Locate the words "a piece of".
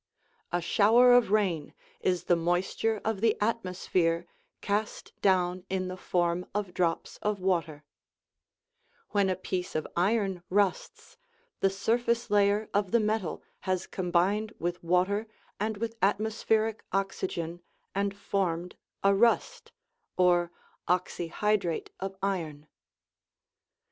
9.29-9.85